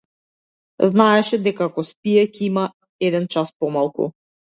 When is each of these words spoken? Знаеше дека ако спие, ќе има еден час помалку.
Знаеше 0.91 1.39
дека 1.49 1.65
ако 1.73 1.85
спие, 1.91 2.25
ќе 2.33 2.43
има 2.51 2.67
еден 3.11 3.33
час 3.37 3.57
помалку. 3.63 4.15